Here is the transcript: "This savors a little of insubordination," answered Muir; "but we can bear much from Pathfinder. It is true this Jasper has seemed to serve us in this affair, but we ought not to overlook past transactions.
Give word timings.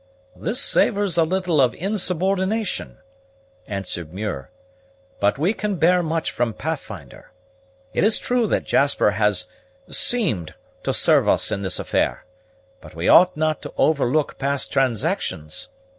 "This 0.35 0.59
savors 0.59 1.15
a 1.19 1.23
little 1.23 1.61
of 1.61 1.75
insubordination," 1.75 2.97
answered 3.67 4.11
Muir; 4.11 4.49
"but 5.19 5.37
we 5.37 5.53
can 5.53 5.75
bear 5.75 6.01
much 6.01 6.31
from 6.31 6.55
Pathfinder. 6.55 7.29
It 7.93 8.03
is 8.03 8.17
true 8.17 8.47
this 8.47 8.63
Jasper 8.63 9.11
has 9.11 9.45
seemed 9.91 10.55
to 10.81 10.91
serve 10.91 11.27
us 11.29 11.51
in 11.51 11.61
this 11.61 11.77
affair, 11.77 12.25
but 12.81 12.95
we 12.95 13.07
ought 13.09 13.37
not 13.37 13.61
to 13.61 13.73
overlook 13.77 14.39
past 14.39 14.71
transactions. 14.73 15.69